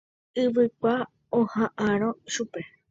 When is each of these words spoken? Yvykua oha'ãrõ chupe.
Yvykua 0.43 0.95
oha'ãrõ 1.43 2.11
chupe. 2.33 2.71